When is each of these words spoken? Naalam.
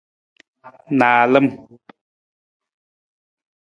Naalam. 0.97 1.47